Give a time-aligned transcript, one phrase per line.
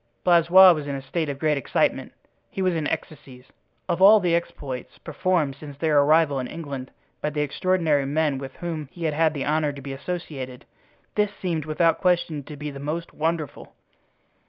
[0.23, 2.11] Blaisois was in a state of great excitement;
[2.49, 3.45] he was in ecstasies.
[3.87, 6.89] Of all the exploits performed since their arrival in England
[7.21, 10.65] by the extraordinary men with whom he had the honor to be associated,
[11.13, 13.75] this seemed without question to be the most wonderful.